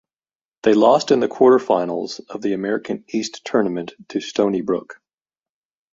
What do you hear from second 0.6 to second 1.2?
They lost in